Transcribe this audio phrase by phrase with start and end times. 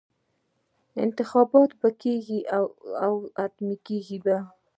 [1.03, 2.39] انتخابات به کېږي
[3.05, 4.17] او حتمي به کېږي.